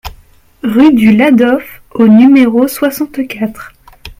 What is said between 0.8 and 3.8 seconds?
du Ladhof au numéro soixante-quatre